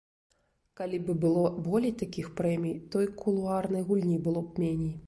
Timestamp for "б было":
1.09-1.43